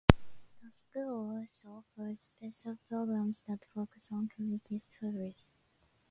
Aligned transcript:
The 0.63 0.71
school 0.71 1.37
also 1.37 1.83
offers 1.85 2.21
special 2.21 2.75
programs 2.89 3.43
that 3.43 3.59
focus 3.71 4.09
on 4.11 4.29
community 4.29 4.79
service. 4.79 5.51